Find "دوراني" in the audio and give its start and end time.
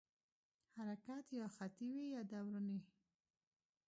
2.31-2.79